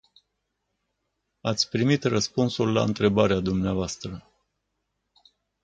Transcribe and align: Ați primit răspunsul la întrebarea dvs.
Ați 1.41 1.69
primit 1.69 2.03
răspunsul 2.03 2.73
la 2.73 2.81
întrebarea 2.83 3.39
dvs. 3.39 3.97